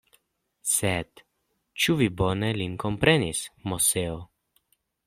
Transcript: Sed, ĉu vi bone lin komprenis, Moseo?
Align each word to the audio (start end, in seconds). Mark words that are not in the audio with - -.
Sed, 0.69 1.23
ĉu 1.83 1.97
vi 2.01 2.09
bone 2.23 2.51
lin 2.63 2.81
komprenis, 2.87 3.45
Moseo? 3.73 4.19